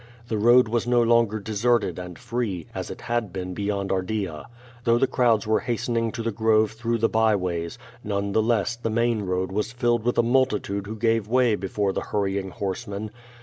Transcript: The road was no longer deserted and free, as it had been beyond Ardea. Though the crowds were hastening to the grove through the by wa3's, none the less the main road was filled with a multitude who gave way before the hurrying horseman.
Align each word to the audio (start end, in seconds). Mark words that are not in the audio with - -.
The 0.29 0.37
road 0.39 0.67
was 0.67 0.87
no 0.87 1.03
longer 1.03 1.39
deserted 1.39 1.99
and 1.99 2.17
free, 2.17 2.65
as 2.73 2.89
it 2.89 3.01
had 3.01 3.31
been 3.31 3.53
beyond 3.53 3.91
Ardea. 3.91 4.47
Though 4.83 4.97
the 4.97 5.05
crowds 5.05 5.45
were 5.45 5.59
hastening 5.59 6.11
to 6.13 6.23
the 6.23 6.31
grove 6.31 6.71
through 6.71 6.97
the 6.97 7.07
by 7.07 7.35
wa3's, 7.35 7.77
none 8.03 8.31
the 8.31 8.41
less 8.41 8.75
the 8.75 8.89
main 8.89 9.21
road 9.27 9.51
was 9.51 9.71
filled 9.71 10.03
with 10.03 10.17
a 10.17 10.23
multitude 10.23 10.87
who 10.87 10.95
gave 10.95 11.27
way 11.27 11.53
before 11.53 11.93
the 11.93 12.01
hurrying 12.01 12.49
horseman. 12.49 13.11